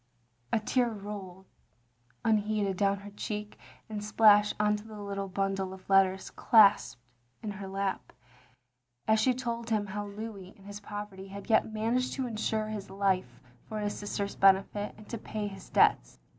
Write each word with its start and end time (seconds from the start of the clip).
A 0.51 0.59
tear 0.59 0.89
rolled 0.89 1.45
unheeded 2.25 2.75
down 2.77 3.01
her 3.01 3.11
cheek 3.11 3.59
and 3.87 4.03
splashed 4.03 4.55
on 4.59 4.75
to 4.77 4.83
the 4.87 4.99
little 4.99 5.27
bundle 5.27 5.73
of 5.75 5.87
letters 5.87 6.31
clasped 6.31 6.99
in 7.43 7.51
her 7.51 7.67
lap, 7.67 8.11
as 9.07 9.19
she 9.19 9.35
told 9.35 9.69
him 9.69 9.85
how 9.85 10.07
Louis 10.07 10.55
in 10.57 10.63
his 10.63 10.79
poverty 10.79 11.27
had 11.27 11.51
yet 11.51 11.71
managed 11.71 12.13
to 12.13 12.25
insure 12.25 12.69
his 12.69 12.89
life 12.89 13.39
for 13.69 13.77
his 13.79 13.95
sister's 13.95 14.35
benefit, 14.35 14.95
and 14.97 15.07
to 15.09 15.19
pay 15.19 15.45
his 15.45 15.69
debts. 15.69 16.17